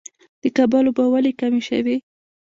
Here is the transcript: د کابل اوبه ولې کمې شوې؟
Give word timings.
د 0.41 0.43
کابل 0.57 0.83
اوبه 0.87 1.03
ولې 1.13 1.31
کمې 1.39 1.61
شوې؟ 1.69 1.95